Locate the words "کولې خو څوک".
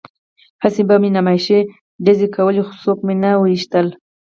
2.35-2.97